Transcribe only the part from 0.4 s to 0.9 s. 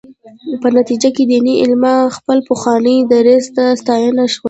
په